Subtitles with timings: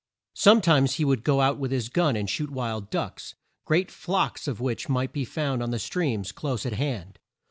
[0.33, 4.47] Some times he would go out with his gun and shoot wild ducks, great flocks
[4.47, 7.19] of which might be found on the streams close at hand.